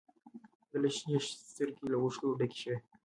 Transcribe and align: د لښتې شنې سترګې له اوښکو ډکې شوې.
د 0.69 0.71
لښتې 0.83 1.03
شنې 1.03 1.19
سترګې 1.49 1.85
له 1.91 1.97
اوښکو 2.01 2.37
ډکې 2.39 2.57
شوې. 2.61 2.77